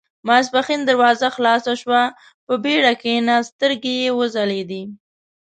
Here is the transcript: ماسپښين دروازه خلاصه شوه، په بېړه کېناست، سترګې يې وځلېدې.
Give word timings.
ماسپښين 0.27 0.81
دروازه 0.89 1.27
خلاصه 1.35 1.73
شوه، 1.81 2.01
په 2.45 2.53
بېړه 2.63 2.93
کېناست، 3.01 3.49
سترګې 3.53 3.93
يې 4.03 4.09
وځلېدې. 4.19 4.83